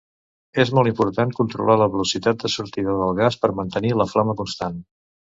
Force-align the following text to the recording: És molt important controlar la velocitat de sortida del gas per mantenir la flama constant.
És 0.61 0.69
molt 0.75 0.87
important 0.91 1.33
controlar 1.39 1.75
la 1.81 1.87
velocitat 1.95 2.41
de 2.45 2.51
sortida 2.53 2.95
del 3.01 3.13
gas 3.19 3.37
per 3.43 3.51
mantenir 3.59 3.93
la 3.99 4.09
flama 4.15 4.35
constant. 4.41 4.81